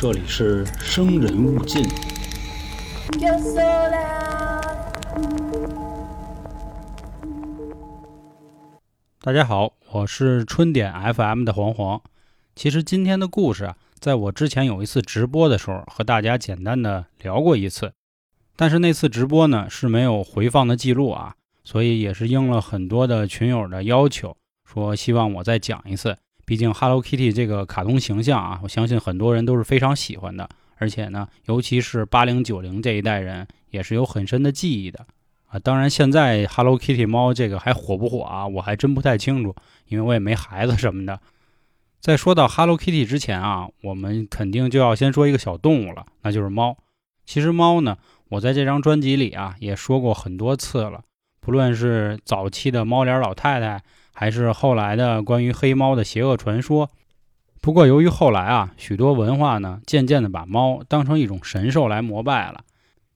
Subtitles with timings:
[0.00, 1.82] 这里是生人勿近。
[9.20, 12.00] 大家好，我是春点 FM 的黄黄。
[12.54, 17.92] 其实今天的故事啊，在我之前有一次直播的时候，和大家简单的聊过一次，
[18.54, 21.34] 但是那次直播呢是没有回放的记录啊，
[21.64, 26.16] 所以也是应了很多的群友的要求，说希望我再讲一次。
[26.48, 35.04] 毕竟 Hello Kitty 这个卡通形象啊，我相信很多人都是非常喜欢的，而且呢，尤其是八零九零这一代人，也是有很深的记忆的
[35.48, 35.58] 啊。
[35.58, 38.46] 当然，现在 Hello Kitty 猫这个还火不火啊？
[38.46, 39.54] 我还真不太清楚，
[39.88, 41.20] 因为我也没孩子什么的。
[42.00, 46.78] 在说到 Hello Kitty 之前啊，我们肯定就要先说一个小动物了，那就是猫。
[47.26, 47.98] 其实猫呢，
[48.30, 51.02] 我在这张专辑里啊也说过很多次了，
[51.40, 53.82] 不论是早期的猫脸老太太。
[54.18, 56.90] 还是后来的关于黑猫的邪恶传说。
[57.60, 62.64] 不过，由于后来啊，许多文化呢，渐渐的把猫当成一种神兽来膜拜了。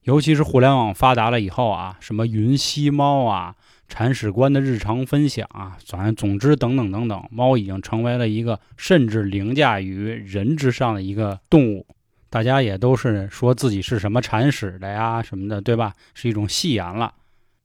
[0.05, 3.57] 尤其是互联网发达了以后啊，什么云吸猫啊、
[3.89, 11.85] 铲屎官的日常分享啊，反正总之等等等等，猫已经成为了一个甚至凌驾于人之上的一个动物。
[12.31, 15.95] 大家也都是说自己是什么铲屎的呀，什么的，对吧？
[16.15, 17.13] 是一种戏言了。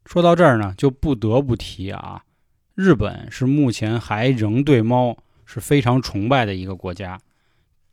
[0.05, 2.23] 说到这儿呢，就不得不提啊。
[2.77, 7.19] 日本是目前还仍对猫是非常崇拜的一个国家。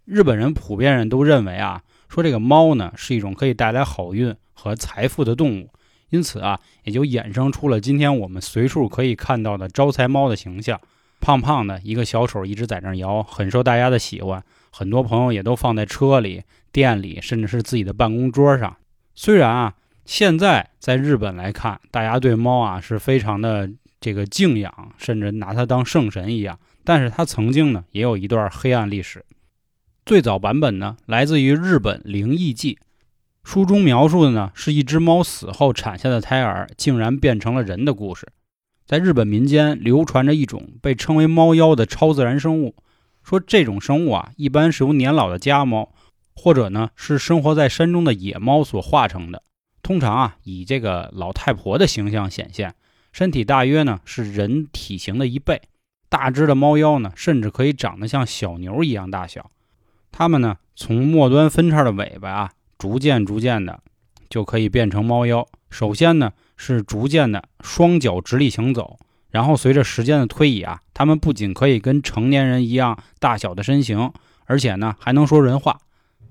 [0.04, 5.70] 日本人普遍人都认为啊，说这个猫呢是一种可以带来好运和财富的动物，
[6.10, 10.78] 因此啊，也就衍生出了今天我们随处可以看到的招财猫的形象。
[11.18, 14.44] 胖胖的一个小手一直在那摇，很受大家的喜欢。
[14.70, 18.76] 很多朋友也都放在车里、店里，甚至是自己的办公桌上。
[19.14, 19.74] 虽然啊，
[20.04, 23.70] 现在在日本来看，大家对猫啊是非常的。
[24.04, 29.24] 这个敬仰，甚至拿它当圣神一样，但是它曾经呢也有一段黑暗历史。
[30.04, 32.74] 最早版本呢来自于日本《灵异记》，
[33.44, 38.28] 书中描述的呢是一只猫死后产下的胎儿竟然变成了人的故事。
[38.84, 42.76] 在日本民间流传着一种被称为猫妖的超自然生物，
[43.22, 45.94] 说这种生物啊一般是由年老的家猫，
[46.36, 49.42] 或者呢是生活在山中的野猫所化成的，
[49.82, 52.74] 通常啊以这个老太婆的形象显现。
[53.14, 55.62] 身体大约呢是人体型的一倍，
[56.08, 59.52] 大只的猫妖呢甚至可以长得像小牛一样大小。
[60.10, 63.78] 它们呢从末端分叉的尾巴啊，逐渐逐渐的
[64.28, 65.46] 就可以变成猫妖。
[65.70, 68.98] 首先呢是逐渐的双脚直立行走，
[69.30, 74.10] 然后随着时间的推移啊，它们不仅可以跟成年人一样大小的身形，
[74.46, 75.78] 而且呢还能说人话。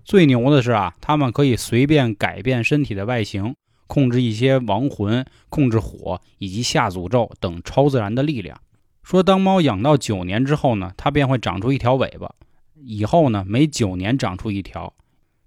[0.04, 3.56] 最牛的是啊，它们可以随便改变身体的外形。
[3.94, 8.60] 控制一些亡魂，控制火以及下诅咒等超自然的力量。
[9.04, 12.34] 说当猫养到九年之后呢，它便会长出一条尾巴，
[12.74, 14.92] 以后呢每九年长出一条，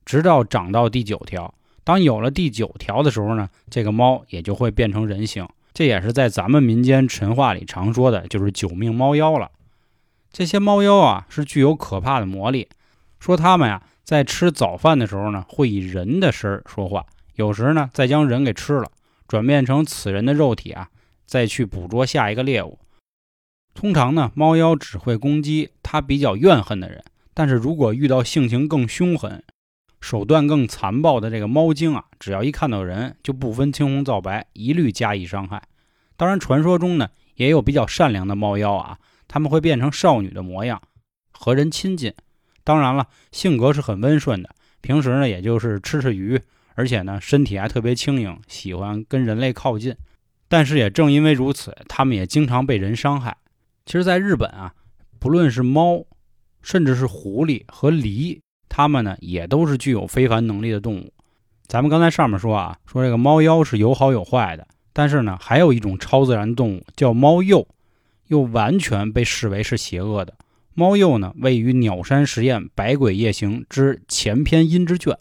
[0.04, 1.52] 直到长到第九条。
[1.82, 5.48] 当有了第九条的时候呢，这个猫也就会变成人形。
[5.74, 9.50] 这也是在咱们民间神话里常说的，就是九命猫妖了。
[10.30, 12.68] 这些猫妖啊是具有可怕的魔力，
[13.18, 17.06] 说它们呀在吃早饭的时候呢，会以人的声儿说话。
[17.36, 18.90] 有时呢，再将人给吃了，
[19.28, 20.88] 转变成此人的肉体啊，
[21.26, 22.78] 再去捕捉下一个猎物。
[23.74, 27.04] 通常呢，猫妖只会攻击它比较怨恨的人，
[27.34, 29.44] 但是如果遇到性情更凶狠、
[30.00, 35.62] 手段更残暴的这个猫精啊，只要一看到人，就不分青红皂白，一律加以伤害。
[36.16, 38.98] 当然，传说中呢，也有比较善良的猫妖啊，
[39.28, 40.80] 他们会变成少女的模样，
[41.30, 42.14] 和人亲近。
[42.64, 46.40] 当然了，性格是很温顺的，平时呢，也就是吃吃鱼。
[46.76, 49.96] 而且呢，身体还特别轻盈，喜欢跟人类靠近。
[50.46, 53.36] 但是也正因为如此，它们也经常被人伤害。
[53.84, 54.72] 其实，在日本啊，
[55.18, 56.04] 不论是猫，
[56.62, 58.38] 甚至是狐狸和狸，
[58.68, 61.12] 它们呢也都是具有非凡能力的动物。
[61.66, 67.66] 咱们刚才上面说啊，说这个猫妖是有好有坏的，但是呢，还有一种超自然动物叫猫鼬，
[68.28, 70.34] 又完全被视为是邪恶的。
[70.74, 75.16] 猫鼬呢，位于鸟山实验《百鬼夜行》之前篇阴之卷。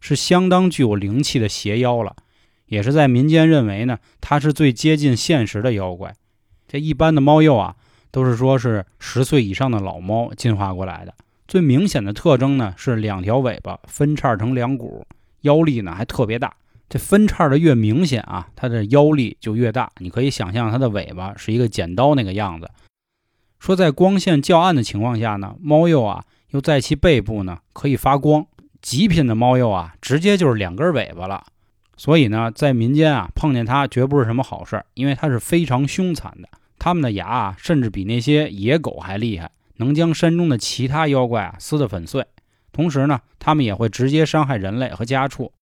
[0.00, 2.16] 是相当具有灵气的邪妖了，
[2.66, 6.14] 也是在民间认为呢，它是最接近现实的妖怪。
[6.66, 7.76] 这一般的猫鼬啊，
[8.10, 11.14] 都是说是十岁以上的老猫进化过来的。
[11.46, 15.04] 最明显的特征呢，是两条尾巴分叉成两股，
[15.40, 16.54] 腰力呢还特别大。
[16.88, 19.90] 这分叉的越明显啊，它的腰力就越大。
[19.98, 22.70] 你可以想象它的尾巴是一个剪刀那个样子。
[23.58, 28.46] 说在光线较暗的情况下呢，猫鼬啊又在其背部呢可以发光。
[28.82, 31.44] 极品的猫鼬啊，直接就是两根尾巴了。
[31.96, 36.48] 所以呢，在民间啊，碰见它绝不是什么好事，因为它是非常凶残的。
[36.78, 42.24] 它们的牙啊，甚至比那些野狗还厉害，能将山中的其他妖怪啊撕得粉碎。
[42.72, 45.52] 同时呢，它们也会直接伤害人类和家畜。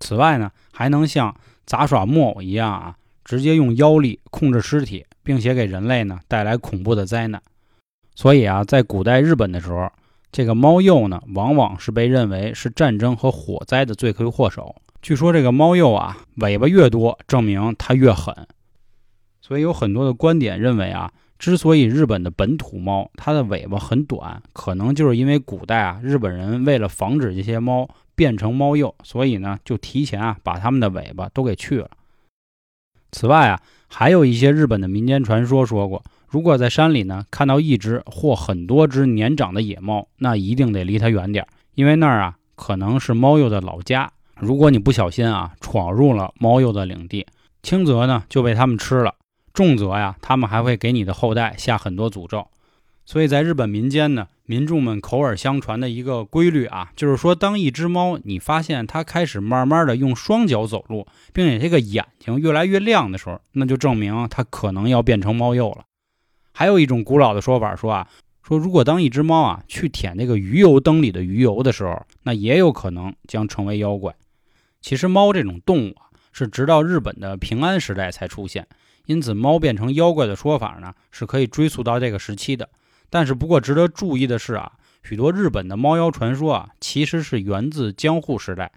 [0.00, 1.32] 此外呢，还能像
[1.64, 7.40] 杂耍木偶一样啊，直接用妖力控制尸体，并且给人类呢带来恐怖的灾难。
[8.16, 9.88] 所以啊，在古代日本的时候，
[10.34, 14.74] 这个猫鼬呢，往往是被认为是战争和火灾的罪魁祸首。
[15.00, 18.34] 据说这个猫鼬啊，尾巴越多，证明它越狠。
[19.40, 31.88] 所以有很多的观点认为啊，之所以日本的本土猫它的尾巴很短，可能就是因为古代啊，日本人为了防止这些猫变成猫鼬，所以呢，就提前啊把它们的尾巴都给去了。
[33.12, 36.02] 此外啊，还有一些日本的民间传说说过，
[36.34, 41.46] 如果在山里呢看到一只或很多只年长的野猫，那一定得离它远点，
[41.76, 44.10] 因为那儿啊可能是猫鼬的老家。
[44.40, 47.24] 如果你不小心啊闯入了猫鼬的领地，
[47.62, 49.14] 轻则呢就被它们吃了。
[49.52, 52.48] 重则呀，他们还会给你的后代下很多诅咒。
[53.06, 65.84] 所以在日本民间呢，民众们口耳相传的一个规律啊，就是说，当一只猫你发现它开始慢慢的用双脚走路，并且这个眼睛越来越亮的时候，那就证明它可能要变成猫鼬了。
[66.56, 68.08] 还有一种古老的说法说啊，
[68.44, 74.14] 说如果当一只猫啊去舔那个鱼油灯里的鱼油的时候，那也有可能将成为妖怪。
[74.80, 78.68] 其实猫这种动物啊，是直到日本的平安时代才出现。
[79.06, 82.70] 因此，猫变成妖怪的说法呢，是可以追溯到这个时期的。
[83.10, 84.72] 但是，不过值得注意的是啊，
[85.02, 88.70] 许多日本的猫妖传说啊，其实是源自江户时代。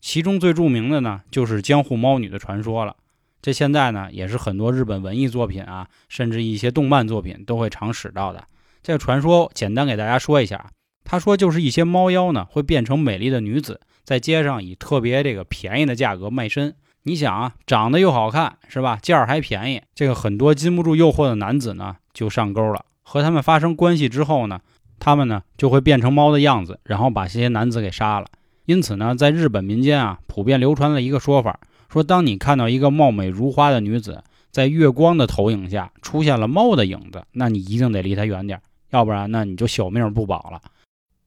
[0.00, 2.96] 其中最著名的呢，就是江户猫女的传说了。
[3.42, 8.44] 这现在呢，也是很多日本文艺作品啊，甚至一些动漫作品都会常使到的。
[8.84, 10.70] 这个传说简单给大家说一下，
[11.04, 16.74] 他说就是一些猫妖呢，会变成美丽的女子，在街上以特别这个便宜的价格卖身。
[17.02, 18.96] 你想啊，长得又好看，是吧？
[19.02, 22.84] 价儿还便宜，这个很多禁不住诱惑的男子呢，就上钩了。
[23.02, 24.60] 和他们发生关系之后呢，
[25.00, 28.26] 他们呢就会变成猫的样子，然后把这些男子给杀了。
[28.66, 31.58] 因此呢，在日本民间啊，普遍流传了一个说法，
[31.92, 38.58] 说当你看到一个貌美如花的女子在月光的投影下出现了猫的影子，那你一定得离她远点，
[38.92, 40.58] 要不然呢，你就小命不保了。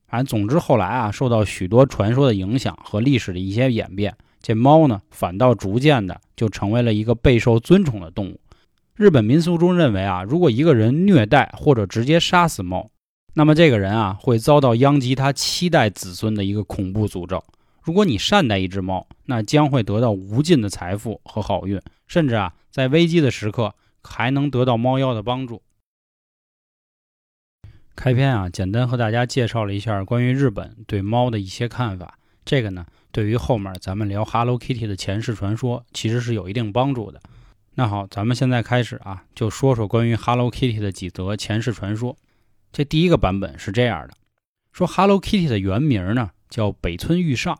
[0.08, 4.16] 反正总之，后来啊，受到许多传说的影响和历史的一些演变。
[4.42, 8.40] 这猫呢，反倒逐渐的就成为了一个备受尊崇的动物。
[8.96, 12.88] 日本民俗中认为啊，如果一个人虐待或者直接杀死猫，
[13.34, 17.42] 那么这个人啊会遭到殃及他七代子孙的一个恐怖诅咒。
[17.86, 25.62] 如果你善待一只猫，那将会得到无尽的财富和好运，甚至啊在危机的时刻还能得到猫妖的帮助。
[27.94, 32.18] 开篇啊，简单和大家介绍了一下关于日本对猫的一些看法。
[32.44, 32.84] 这个呢。
[33.12, 37.18] 对于后面咱们聊 Hello Kitty 的前世传说，其实是有一定帮助的。
[37.76, 42.18] 那好，咱们现在开始啊，就说说关于 Hello Kitty 的几则前世传说。
[42.72, 44.12] 这第一个版本是这样的：
[44.70, 47.58] 说 Hello Kitty 的原名呢叫北村玉上，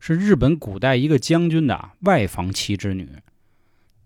[0.00, 3.08] 是日本古代一个将军的外房妻之女。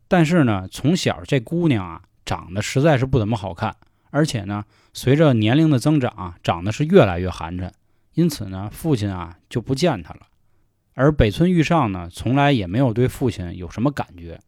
[0.06, 3.74] 但是呢，从小这姑娘啊长得实在是不怎么好看，
[4.10, 7.70] 而且呢，随着年龄的增长啊，长得是越来越寒碜，
[8.12, 10.20] 因此呢，父亲啊就不见她了。
[10.92, 14.38] 而北村玉上呢，从来也没有对父亲有什么感觉。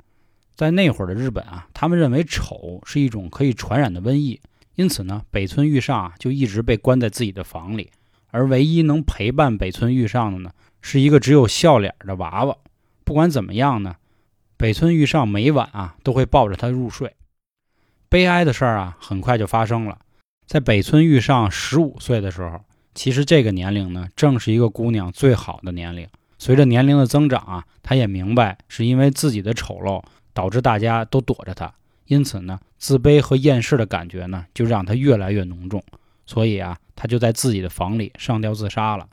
[0.55, 4.41] 在那会儿的日本啊，他们认为丑是一种可以传染的瘟疫，
[4.75, 7.91] 因此呢，北村玉上啊就一直被关在自己的房里。
[8.31, 10.51] 而唯一能陪伴北村玉上的呢，
[10.89, 12.57] 是一个只有笑脸的娃娃。
[13.03, 13.97] 不管怎么样呢，
[14.57, 17.17] 北村玉上每晚啊都会抱着他入睡。
[18.09, 19.99] 悲哀的事儿啊，很快就发生了。
[20.47, 22.61] 在北村玉上十五岁的时候，
[22.95, 26.07] 其实这个年龄呢，正是一个姑娘最好的年龄。
[26.39, 30.01] 随着年龄的增长啊，他也明白是因为自己的丑陋
[30.33, 31.75] 导致大家都躲着他，
[32.07, 35.83] 因此呢，自卑和厌世的感觉呢就让他越来越浓重。
[36.27, 39.09] 所以啊，他就在自己的房里上吊自杀了。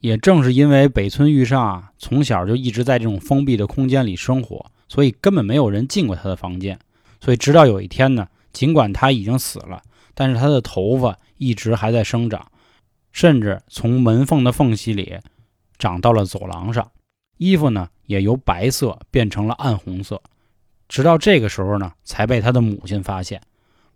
[0.00, 6.78] 也正是因为北村玉上啊从小就一直在这种封闭的空间里生活，所以根本没有人进过他的房间。
[7.20, 9.82] 所以直到有一天呢，尽管他已经死了，
[10.14, 12.50] 但是他的头发一直还在生长，
[13.12, 15.18] 甚至从门缝的缝隙里。
[15.78, 16.90] 长到了走廊上，
[17.38, 20.20] 衣服呢也由白色变成了暗红色，
[20.90, 23.40] 直到这个时候呢才被他的母亲发现。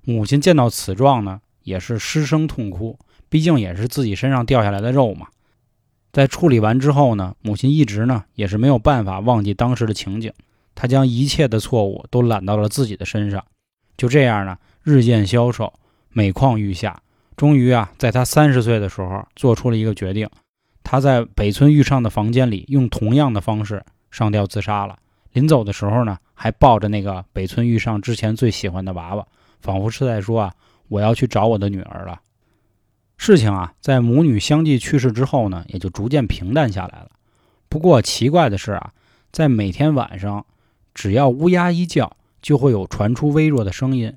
[0.00, 5.26] 母亲见到此状呢，也是失声痛哭，毕竟也是自己身上掉下来的肉嘛。
[6.14, 10.32] 在处理完之后呢，母亲一直呢也是没有办法忘记当时的情景，
[10.72, 13.44] 她将一切的错误都揽到了自己的身上。
[13.96, 15.72] 就这样呢，日渐消瘦，
[16.10, 17.02] 每况愈下，
[17.36, 20.30] 终于啊，在他三十岁的时候，做出了一个决定。
[20.84, 24.96] 他在北村玉上的房间里用同样的方式上吊自杀了。
[25.32, 29.26] 临走的时候呢，还抱着那个北村玉上之前最喜欢的娃娃，
[29.60, 30.52] 仿佛是在说啊，
[30.86, 32.20] 我要去找我的女儿了。
[33.26, 37.08] 事情啊，在母女相继去世之后呢，也就逐渐平淡下来了。
[37.70, 38.92] 不过奇怪的是啊，
[39.32, 40.44] 在每天晚上，
[40.92, 44.14] 只要乌鸦一叫，就会有传出微弱的声音，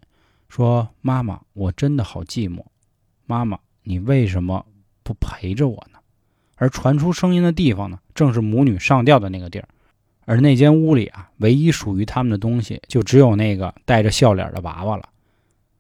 [0.50, 2.66] 说：“妈妈，我真的好寂寞。
[3.26, 4.66] 妈妈，你为什么
[5.04, 6.00] 不陪着我呢？”
[6.60, 9.70] 而传出声音的地方呢，正是母女上吊的那个地儿。
[10.26, 15.08] 而那间屋里啊，唯一属于他们的东西，就只有那个带着笑脸的娃娃了。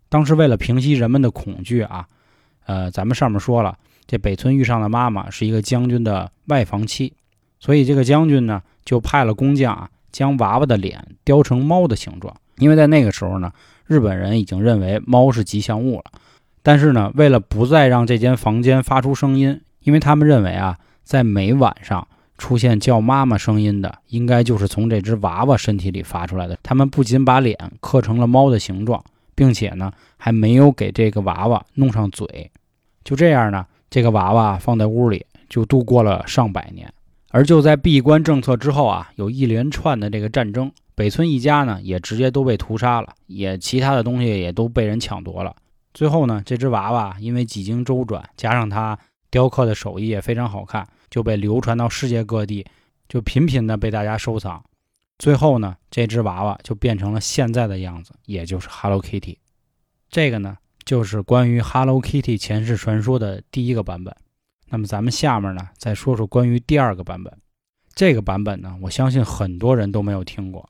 [0.07, 2.07] 当时为了平息人们的恐惧啊，
[2.67, 7.11] 呃，咱们上面说了，这北村遇上的妈妈是一个将军的外房妻，
[7.59, 12.35] 所以这个将军呢，就派了工匠啊，将娃娃的脸雕成猫的形状。
[12.57, 13.51] 因为在那个时候呢，
[13.85, 16.05] 日本人已经认为猫是吉祥物了。
[16.61, 22.07] 但是呢，为了不再让这间房间发出声音，因为他们认为啊，在每晚上。
[22.39, 26.55] 出现叫妈妈声音的，应该就是从这只娃娃身体里发出来的。
[26.61, 29.03] 他们不仅把脸刻成了猫的形状，
[29.37, 32.51] 并且呢，还没有给这个娃娃弄上嘴。
[33.05, 36.91] 就这样呢，这个娃娃放在屋里就度过了上百年。
[37.29, 45.55] 而就在闭关政策之后啊，有一连串的这个战争，北村一家呢也直接都被屠杀了，也其他的东西也都被人抢夺了。
[45.93, 48.97] 最后呢，这只娃娃因为几经周转，加上它
[49.29, 50.85] 雕刻的手艺也非常好看。
[51.09, 52.65] 就被流传到世界各地，
[53.07, 54.61] 就频频的被大家收藏。
[55.17, 59.37] 最后呢，这只娃娃就变成了现在的样子，也就是 Hello Kitty。
[60.09, 64.15] 这个呢，就是关于 Hello Kitty 前世传说的第一个版本。
[64.69, 67.33] 那么咱们下面呢，再说说关于第二个版本。
[67.95, 70.69] 这个版本呢，我相信很多人都没有听过。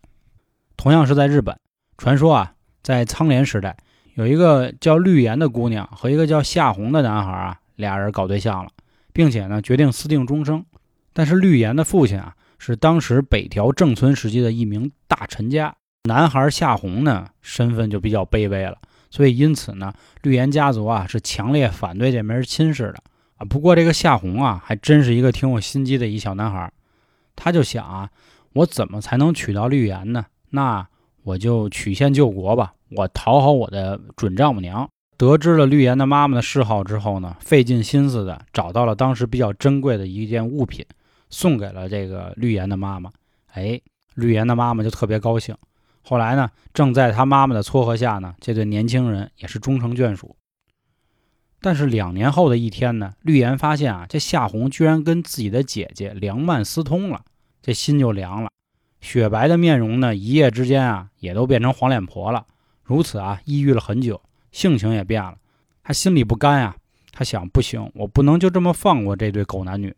[0.77, 1.59] 同样是在日本，
[1.97, 3.75] 传说啊，在苍莲时代，
[4.13, 8.71] 有一个叫绿岩的姑娘和一个叫夏红的男孩啊，俩人搞对象了。
[9.11, 10.63] 并且呢，决定私定终生。
[11.11, 15.75] 但是绿岩的父亲啊，是当时北条政村时期的一名大臣家。
[16.03, 18.77] 男孩夏红呢，身份就比较卑微了，
[19.09, 23.03] 所以因此呢，绿岩家族啊是强烈反对这门亲事的
[23.35, 23.45] 啊。
[23.45, 26.71] 不过这个夏红啊，还真是一个挺有心机的一小男孩。
[27.35, 28.09] 他就想啊，
[28.53, 30.25] 我怎么才能娶到绿岩呢？
[30.51, 30.87] 那
[31.23, 34.89] 我就曲线救国吧，我讨好我的准丈母娘。
[35.17, 40.85] 得知了绿岩的妈妈的嗜好之后呢，费尽心思的找到了当时比较珍贵的一件物品，
[41.29, 43.11] 送给了这个绿岩的妈妈。
[43.53, 43.79] 哎，
[44.15, 45.55] 绿岩的妈妈就特别高兴。
[46.01, 50.35] 后来呢，正在他妈妈的撮合下呢，这对年轻人也是终成眷属。
[51.59, 57.23] 但是两年后的一天呢，绿岩发现啊，这夏红居然跟自己的姐姐梁曼私通了，
[57.61, 58.49] 这心就凉了。
[59.01, 62.45] 雪白的面容呢，一夜之间啊，也都变成黄脸婆了。
[62.83, 64.21] 如此啊，抑郁了很久。
[64.51, 65.37] 性情也变了，
[65.83, 66.75] 他心里不甘呀。
[67.11, 69.93] 他想，不行，我不能就这么放过这对狗男女。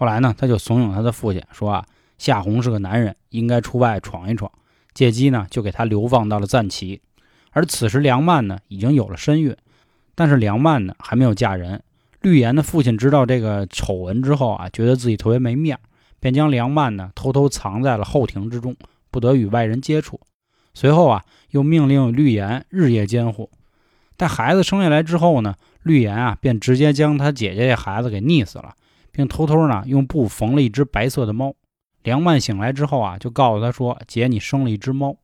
[0.00, 1.84] 后来呢，他就怂恿他的父亲说啊，
[2.16, 4.50] 夏红是个男人，应该出外闯一闯。
[4.94, 7.02] 借机呢，就给他流放到了赞岐。
[7.50, 9.54] 而此时梁曼呢，已经有了身孕，
[10.14, 11.82] 但是梁曼呢，还没有嫁人。
[12.22, 15.78] 绿岩的父亲知道这个丑闻之后啊，觉得自己特别没面，
[16.18, 18.74] 便将梁曼呢偷偷藏在了后庭之中，
[19.10, 20.18] 不得与外人接触。
[20.72, 23.50] 随后啊，又命令绿岩日夜监护。
[24.16, 28.74] 待孩子生下来之后呢，绿岩啊便直接将他姐姐这孩子给溺死了，
[29.20, 31.54] 并偷偷呢用布缝了一只白色的猫。
[32.02, 35.14] 梁曼醒来之后啊，就告诉他说：“姐，你生了一只猫。”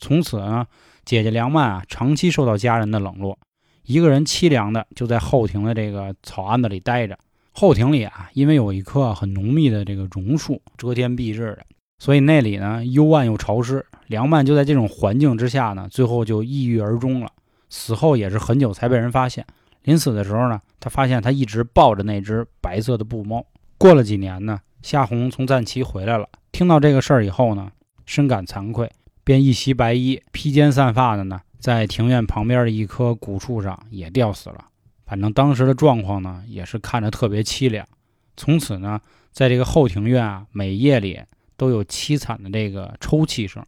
[0.00, 0.66] 从此呢，
[1.04, 3.38] 姐姐梁曼啊长期受到家人的冷落，
[3.84, 7.16] 一个人凄凉的就在后庭的这个草庵子里待着。
[7.52, 11.64] 后庭里啊，因为有一棵很浓密的这个榕树遮天蔽日的，
[12.00, 13.86] 所以那里呢幽暗又潮湿。
[14.08, 17.30] 梁曼就在这种环境之下呢，最后就抑郁而终了。
[17.70, 19.46] 死后也是很久才被人发现。
[19.86, 23.46] 临死的时候呢，他发现他一直抱着那只白色的布猫。
[23.78, 27.70] 过了几年呢，夏红从赞岐回来了，听到这个事儿以后呢，
[28.04, 28.90] 深感惭愧，
[29.22, 34.64] 便一袭白衣、披肩散发的呢，在庭院旁边的一棵古树上也吊死了。
[35.06, 37.86] 反正当时的状况呢，也是看着特别凄凉。
[38.36, 39.00] 从此呢，
[39.30, 41.20] 在这个后庭院啊，每夜里
[41.56, 43.64] 都有凄惨的这个抽泣声，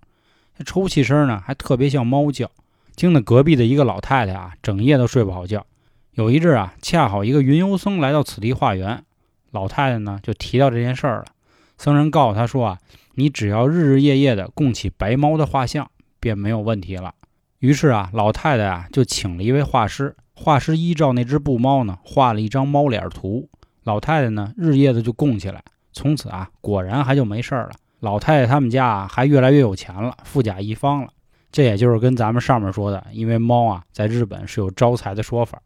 [0.56, 2.50] 这抽泣声呢，还特别像猫叫。
[2.96, 5.64] 惊得隔壁的一个老太太啊，整夜都睡不好觉。
[6.18, 9.04] 有一日啊，恰好一个云游僧来到此地化缘，
[9.52, 11.26] 老太太呢就提到这件事儿了。
[11.76, 12.78] 僧人告诉他说啊，
[13.14, 17.14] 你只要日日夜夜的供起白猫的画像，便没有问题了。
[17.60, 23.48] 于是啊，老太太啊就请了一位画师，画师依照那只布猫呢画了一张猫脸图。
[23.84, 27.76] 老太太呢日夜的就供起来，从此啊果然还就没事儿了。
[28.00, 31.10] 老太太他们家啊还越来越有钱了，富甲一方了。
[31.52, 35.62] 这也就是跟咱们上面说的，因为猫啊，在日本是有招财的说法。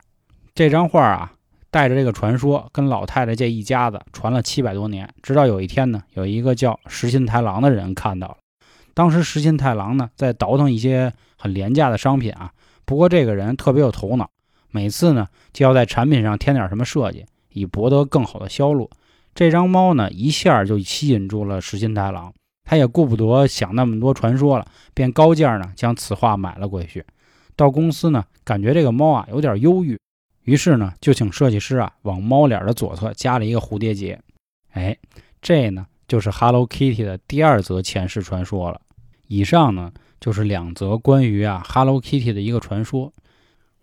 [0.63, 1.33] 这张画啊，
[1.73, 8.37] 带着这个传说，跟老太太这一家子传了七百多年，直到有一天呢，有一个叫石心太郎的人看到了。
[8.95, 12.53] 当时石心太郎呢，在倒腾一些很廉价的商品啊。
[12.85, 14.31] 不过这个人特别有头脑，
[14.71, 18.89] 每次呢就要在产品上添点什么设计，以博得更好的销路。
[19.35, 27.05] 这张猫呢一下就吸引住了石心太郎，他也顾不得想那么多传说了，便高价呢将此画买了回去。
[27.57, 29.99] 到公司呢，感觉这个猫啊有点忧郁，
[30.45, 34.21] 于是呢就请设计师啊往猫脸的左侧加了一个蝴蝶结。
[34.71, 34.97] 哎，
[35.41, 38.81] 这呢就是 Hello Kitty 的第二则前世传说了。
[39.29, 43.13] 以上呢就是两则关于啊 Hello Kitty 的一个传说。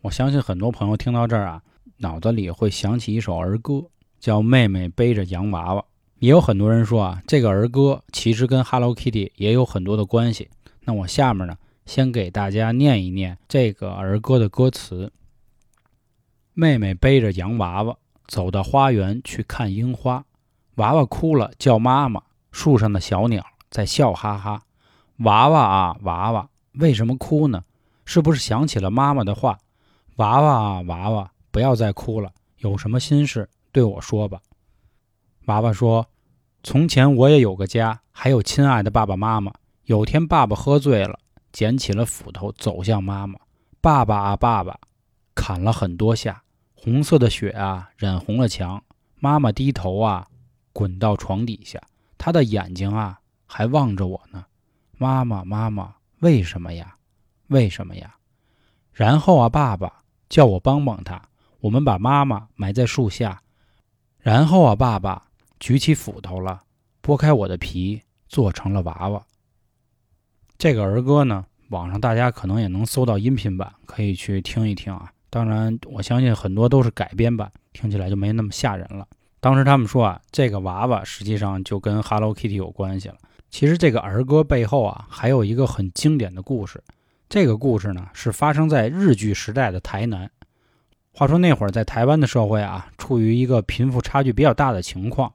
[0.01, 1.61] 我相信很多朋友听到这儿啊，
[1.97, 3.83] 脑子里会想起一首儿歌，
[4.19, 5.81] 叫《妹妹背着洋娃娃》。
[6.19, 10.49] 也有很多人说啊，这个儿歌其实跟 Hello Kitty 也有很多的关系。
[10.85, 15.11] 那我下面呢，先给大家念一念这个儿歌的歌词：
[16.59, 17.95] 妹妹背着洋娃娃
[18.27, 20.25] 走到花园去看樱花，
[20.75, 24.61] 娃娃哭了叫妈妈，树上的小鸟在笑哈哈。
[25.19, 27.63] 娃娃啊娃娃，为什么哭呢？
[28.03, 29.57] 是不是想起了妈妈的话？
[30.17, 34.41] 娃娃啊娃娃，不要再哭了，有什么心事对我说吧。
[35.45, 36.05] 娃娃说
[36.61, 39.53] ：“从前我也有个家，还有亲爱的爸爸妈妈。
[39.85, 41.17] 有天爸爸喝醉了，
[41.53, 43.39] 捡起了斧头走向妈妈。
[43.79, 44.77] 爸爸啊爸爸，
[45.33, 46.43] 砍了很多下，
[46.81, 48.83] 红色的血啊染红了墙。
[49.19, 50.27] 妈妈低头啊，
[50.73, 51.81] 滚到床底下，
[52.17, 54.45] 她的眼睛啊还望着我呢。
[54.97, 56.95] 妈妈妈妈，为什么呀？
[57.47, 58.15] 为什么呀？
[58.93, 59.95] 然后啊爸爸。”
[60.29, 61.19] 叫我帮帮他，
[61.59, 63.41] 我们把妈妈埋在树下，
[64.19, 65.25] 然后啊，爸爸
[65.59, 66.61] 举起斧头了，
[67.01, 69.25] 剥开我的皮，做成了娃娃。
[70.59, 75.11] 这个儿歌呢，网上大家可能也能搜到音频版，可以去听一听啊。
[75.29, 79.07] 当然，我相信很多都是改编版，听起来就没那么吓人了。
[79.39, 83.15] 当时他们说啊，这个娃娃实际上就跟 Hello Kitty 有关系了。
[83.49, 86.83] 其实这个儿歌背后啊，还有一个很经典的故事。
[87.29, 90.29] 这个故事呢，是发生在日据时代的台南。
[91.11, 95.31] 话说那会儿在台湾的社会啊，处于一个贫富差距比较大的情况。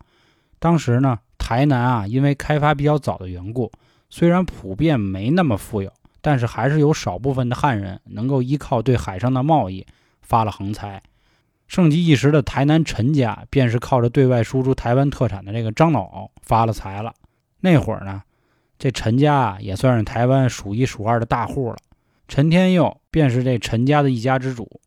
[0.58, 3.70] 当时呢，台南啊，因为开发比较早的缘故，
[4.10, 5.92] 虽然普遍没那么富有，
[6.24, 9.86] 但是还是有少部分的汉人能够依靠对海上的贸易
[10.22, 11.02] 发了横财。
[11.68, 17.12] 盛极一时的台南陈家，便是靠着对外输出台湾特产的这个樟脑发了财了。
[17.60, 18.22] 那会儿呢。
[18.76, 21.76] 这陈家啊，也算是台湾数一数二的大户了。
[22.26, 24.80] 陈天佑便是这陈家的一家之主。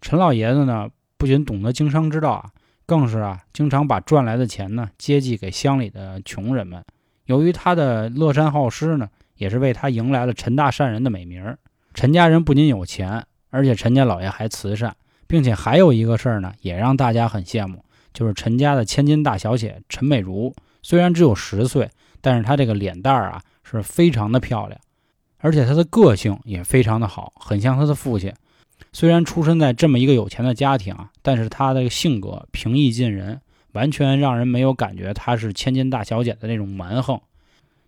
[0.00, 2.50] 陈老爷子呢，不仅懂得经商之道啊，
[2.84, 6.84] 更是啊，经常把赚来的钱呢，接济给乡里的穷人们。
[7.24, 9.08] 由于他的乐善好施呢，
[9.40, 11.56] 也是为他迎来了陈大善人的美名。
[11.94, 14.94] 陈家人不仅有钱，而且陈家老爷还慈善，
[15.26, 21.90] 并且还有一个事儿呢，也让大家很羡慕，就是陈家的千金大小姐陈美如，虽然只有十岁。
[22.22, 24.78] 但是她这个脸蛋儿啊是非常的漂亮，
[25.38, 28.30] 而且她的个性也非常的好，很像她的父亲。
[28.92, 33.40] 虽然出身在这么一个有钱的家庭啊，但是她的性格平易近人，
[33.72, 37.18] 完全让人没有感觉她是千金大小姐的那种蛮横。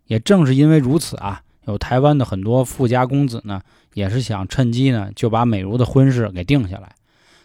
[0.07, 3.61] 也正是因为如此啊，有台湾的很多富家公子呢，
[3.95, 6.95] 也是想趁机呢就把美如的婚事给定下来。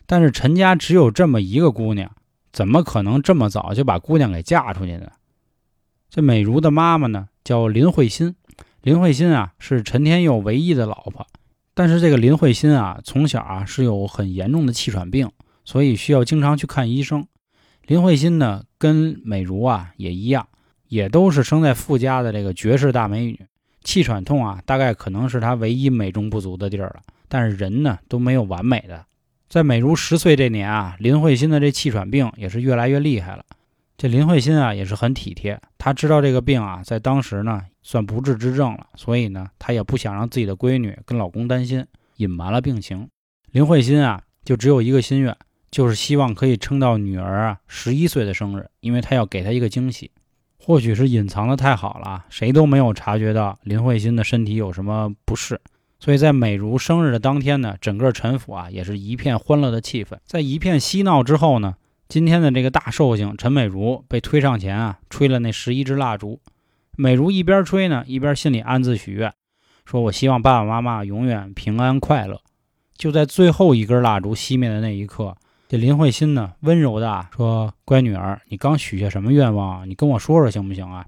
[0.06, 2.12] 但是陈家只有这么一个姑娘，
[2.54, 5.12] 怎么可能这么早就把姑娘给嫁出去呢？
[6.10, 8.36] 这美如的妈妈呢，叫林慧欣。
[8.82, 11.28] 林慧欣啊，是陈天佑唯一的老婆。
[11.74, 15.30] 但是这个林慧欣啊，从小啊是有很严重的气喘病，
[15.66, 17.28] 所以需要经常去看医生。
[17.86, 20.48] 林慧欣呢，跟美如啊也一样，
[20.88, 23.40] 也都是生在富家的这个绝世大美女。
[23.84, 27.02] 气喘痛啊，大概可能是她唯一美中不足的地儿了。
[27.30, 29.06] 但是人呢，都没有完美的。
[29.48, 33.46] 在美如十岁这年啊，林慧欣的这气喘病也是越来越厉害了。
[33.98, 41.86] 这林慧欣啊也是很体贴，她知道这个病啊在当时呢算不治之症了，所以呢她也不想让自己的闺女跟老公担心，
[42.18, 43.08] 隐瞒了病情。
[43.52, 45.36] 林慧欣啊就只有一个心愿，
[45.72, 50.12] 就是希望可以撑到女儿啊十一岁的生日，因为她要给她一个惊喜。
[50.68, 55.62] 或许是隐藏的太好了，谁都没有察觉到林慧欣的身体有什么不适。
[55.98, 60.18] 所以在美如生日的当天呢，整个陈府啊也是一片欢乐的气氛。
[60.26, 61.76] 在一片嬉闹之后呢。
[62.10, 66.42] 今天的这个大寿星陈美如被推上前啊，吹了那十一支蜡烛。
[66.98, 69.34] 美如一边吹呢，一边心里暗自许愿，
[69.86, 72.42] 说：“我希望爸爸妈妈永远平安快乐。”
[72.98, 75.38] 就在最后一根蜡烛熄灭的那一刻，
[75.70, 79.90] 这林慧欣呢，温柔的说：“乖女儿，你刚许下什么愿望？
[79.90, 81.06] 你跟我说说行不行啊？”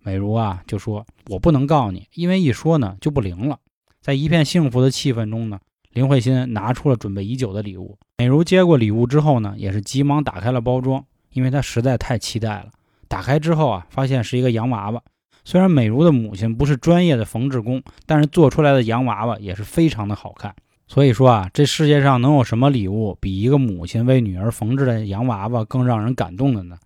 [0.00, 3.58] 美如啊就说：“我不能告诉你，因为一说呢就不灵了。”
[4.00, 5.58] 在一片幸福的气氛中呢。
[5.90, 7.96] 林慧欣拿出了准备已久的礼物。
[8.18, 12.66] 美如接过礼物之后呢，也是急忙打开了包装，因为她实在太期待了。
[13.08, 15.02] 打开之后啊，发现是一个洋娃娃。
[15.42, 20.54] 虽然美如的母亲不是专业的缝制工，但是做出来的洋娃娃也是非常的好看。
[20.88, 26.78] 所以说啊，这世界上能有什么礼物比一个母亲为女儿缝制的洋娃娃更让人感动的呢？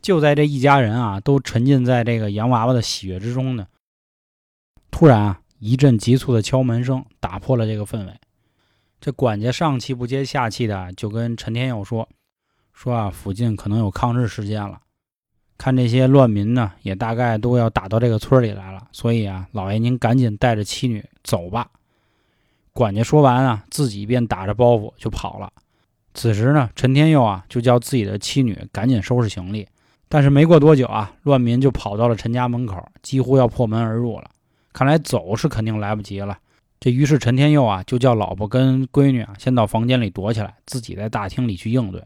[0.00, 3.66] 就在这一家人啊都沉浸在这个洋娃娃的喜悦之中呢，
[4.90, 8.12] 突然啊，一阵急促的敲门声打破了这个氛围。
[9.00, 12.08] 这管家上气不接下气的就跟陈天佑说
[12.72, 14.80] ：“说啊，附近可能有抗日事件了，
[15.58, 21.68] 看这些乱民呢，也大概都要打到这个村里来了，所以啊，老爷您赶紧带着妻女走吧。”
[22.72, 25.52] 管家说完啊，自己便打着包袱就跑了。
[26.14, 29.66] 此时呢，陈天佑啊就叫自己的妻女赶紧收拾行李。
[30.08, 34.30] 但是没过多久啊，乱民就跑到了陈家门口，几乎要破门而入了。
[34.72, 36.38] 看来走是肯定来不及了。
[36.80, 42.02] 这于是陈天佑啊就叫老婆跟闺女啊先到房间里躲起来，自己在大厅里去应对。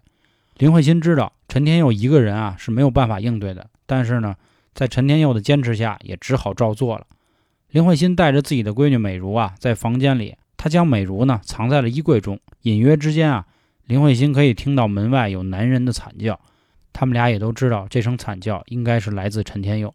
[0.58, 4.36] 林慧欣知道陈天佑一个人啊是没有办法应对的，但是呢，
[4.74, 7.06] 在陈天佑的坚持下，也只好照做了。
[7.70, 10.36] 林慧欣带着自己的闺女美如啊，在房间里。
[10.56, 13.46] 他将美如呢藏在了衣柜中，隐约之间啊，
[13.84, 16.38] 林慧欣可以听到门外有男人的惨叫。
[16.92, 19.94] 他们俩也都知道这声惨叫应该是来自陈天佑。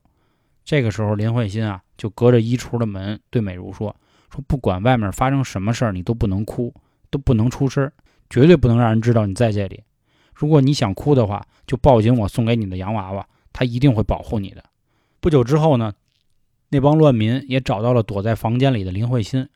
[0.64, 3.96] 这个时候，林慧欣啊就隔着衣橱的门对美如说
[4.32, 6.72] ：“说不管外面发生什么事儿，你都不能哭，
[7.10, 7.92] 都不能出声，
[8.30, 9.84] 绝对不能让人知道你在这里。
[10.36, 14.64] 如果你想哭的话，就抱紧我送给你的洋娃娃，他一定会保护你的。”
[15.20, 15.94] 不久之后呢，
[16.70, 19.50] 那帮乱民也找到了躲在房间里的林慧欣。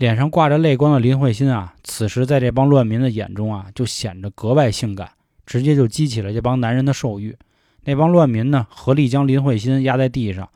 [0.00, 5.10] 脸上挂着泪光的林慧欣啊，此时在这帮乱民的眼中啊，就显得格外性感，
[5.44, 7.36] 直接就激起了这帮男人的兽欲。
[7.84, 10.48] 那帮乱民呢，合力将林慧欣压在地上，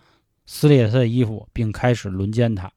[0.46, 2.72] 撕裂她的衣服，并开始轮奸她。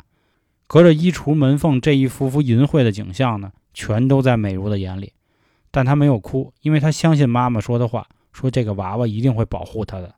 [0.67, 5.13] 隔着衣橱门缝，这一幅幅淫秽的景象呢，全都在美如的眼里。
[5.71, 10.13] 但她没有哭，因为她相信妈妈说的话，说这个娃娃一定会保护她的。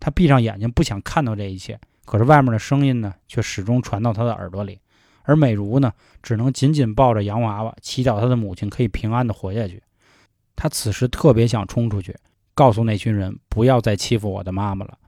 [0.00, 1.78] 她闭上眼睛，不想看到这一切。
[2.04, 4.80] 可是外面的声音呢，却始终传到她的耳朵里。
[5.24, 9.82] 而美如呢，只能紧紧抱着洋娃娃，祈祷她的母亲可以平安的活下去。
[10.56, 12.16] 她此时特别想冲出去，
[12.54, 14.98] 告诉那群人不要再欺负我的妈妈了。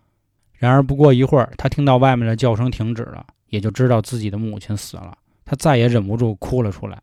[0.55, 5.17] 然而不过一会儿，她听到外面的叫声停止了，也就知道自己的母亲死了。
[5.45, 7.03] 她再也忍不住哭了出来。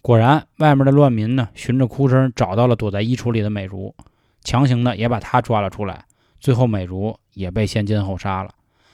[0.00, 3.94] 果然，外面的乱民呢，循着哭声找到了躲在衣橱里的美如，
[4.42, 6.04] 强行的也把她抓了出来。
[6.40, 8.50] 最后，美如也被先奸后杀了。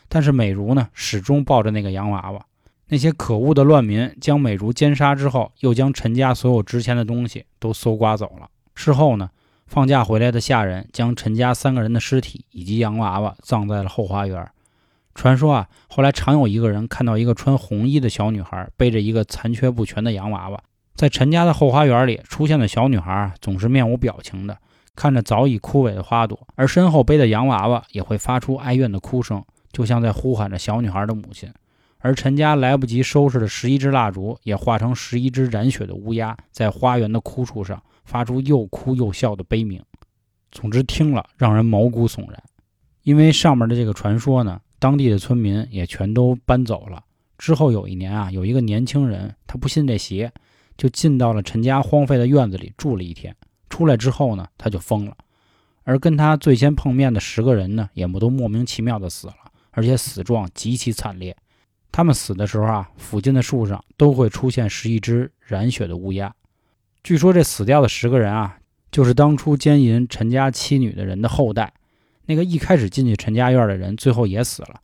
[0.08, 2.46] 但是美如呢，始终抱着那个洋娃娃。
[2.90, 8.48] 那些可恶的乱民将美如奸杀之后，又将陈家所有值钱的东西都搜刮走了。
[8.74, 9.30] 事后呢，
[9.68, 14.44] 放假回来的下人将陈家三个人的尸体以及洋娃娃葬在了后花园。
[15.14, 20.60] 传说啊，后来常有一个人看到一个穿红衣的小女孩背着一个残缺不全的洋娃娃，
[20.96, 24.58] 在陈家的后花园里出现的小女孩总是面无表情的，
[24.96, 31.52] 看着早已枯萎的花朵，而身后背的洋娃娃也会发出哀怨的哭声，就像在呼喊着小女孩的母亲。
[32.00, 39.82] 而陈家来不及收拾的十一支蜡烛，也化成十一只染血的乌鸦，在花园的枯树上发出又哭又笑的悲鸣。
[40.50, 42.42] 总之，听了让人毛骨悚然。
[43.02, 47.02] 因为上面的这个传说呢，当地的村民也全都搬走了。
[47.38, 50.32] 之后有一年啊，有一个年轻人，他不信这邪，
[50.76, 53.34] 就进到了陈家荒废的院子里住了一天。
[53.68, 55.16] 出来之后呢，他就疯了。
[55.84, 59.34] 而跟他最先碰面的十个人呢，也不都莫名其妙的死了，
[59.70, 61.36] 而且死状极其惨烈。
[61.92, 66.34] 他们死的时候啊，附近的树上都会出现十一只染血的乌鸦。
[67.02, 68.58] 据说这死掉的十个人啊，
[68.90, 71.72] 就是当初奸淫陈家妻女的人的后代。
[72.26, 74.80] 那个一开始进去陈家院的人，最后也死了，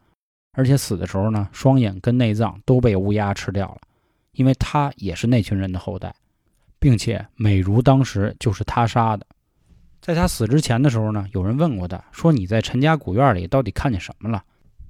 [0.52, 3.78] 而且死的时候呢，双眼跟内脏都被乌鸦吃掉了，
[4.32, 6.12] 因为他也是那群人的后代，
[6.80, 9.24] 并且美如当时就是他杀的。
[10.00, 14.42] 在他死之前的时候呢，有人问过他，说你在陈家古院里到底看见什么了？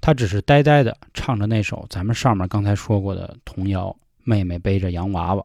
[0.07, 3.89] 他只是呆呆的唱着那首咱们上面刚才说过的童谣
[4.23, 5.43] 《妹妹背着洋娃娃》。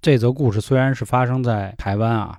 [0.00, 2.38] 这则故事虽然是发生在台湾啊，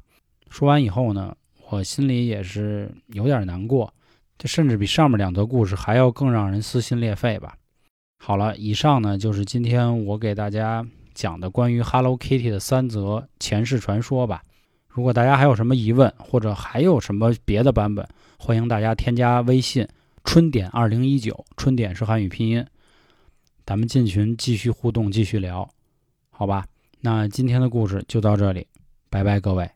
[0.49, 1.35] 说完以后呢，
[1.69, 3.93] 我心里也是有点难过，
[4.39, 7.55] 这甚至比上面两则故事还要更让人撕心裂肺吧。
[8.17, 14.41] 好了，以上呢就是今天我给大家讲的关于 Hello Kitty 的三则前世传说吧。
[14.87, 19.87] 如果大家还有什么疑问，或者还有什么别的版本，欢迎大家添加微信。
[20.23, 22.65] 春点二零一九，春点是汉语拼音。
[23.65, 25.69] 咱们进群继续互动，继续聊，
[26.29, 26.65] 好吧？
[27.01, 28.67] 那今天的故事就到这里，
[29.09, 29.69] 拜拜，各位。